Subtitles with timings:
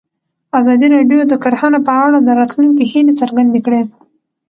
[0.59, 3.81] ازادي راډیو د کرهنه په اړه د راتلونکي هیلې څرګندې کړې.